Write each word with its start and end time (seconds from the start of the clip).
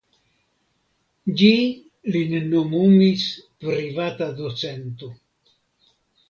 Ĝi 1.41 1.49
lin 2.15 2.33
nomumis 2.53 3.27
privata 3.67 4.31
docento. 4.41 5.13